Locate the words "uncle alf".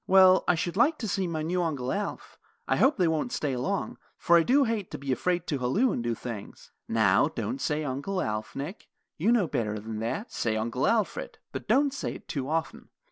1.61-2.39, 7.83-8.55